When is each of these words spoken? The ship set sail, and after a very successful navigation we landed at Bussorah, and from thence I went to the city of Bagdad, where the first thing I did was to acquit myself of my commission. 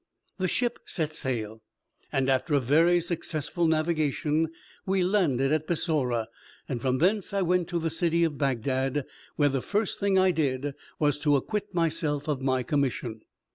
The 0.39 0.47
ship 0.47 0.79
set 0.87 1.13
sail, 1.13 1.61
and 2.11 2.27
after 2.27 2.55
a 2.55 2.59
very 2.59 2.99
successful 3.01 3.67
navigation 3.67 4.47
we 4.83 5.03
landed 5.03 5.51
at 5.51 5.67
Bussorah, 5.67 6.25
and 6.67 6.81
from 6.81 6.97
thence 6.97 7.33
I 7.35 7.43
went 7.43 7.67
to 7.67 7.77
the 7.77 7.91
city 7.91 8.23
of 8.23 8.35
Bagdad, 8.35 9.05
where 9.35 9.49
the 9.49 9.61
first 9.61 9.99
thing 9.99 10.17
I 10.17 10.31
did 10.31 10.73
was 10.97 11.19
to 11.19 11.35
acquit 11.35 11.75
myself 11.75 12.27
of 12.27 12.41
my 12.41 12.63
commission. 12.63 13.21